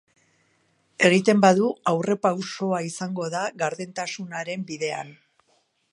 [1.09, 5.17] Egiten badu, aurrerapausoa izango da gardentasunaren bidean.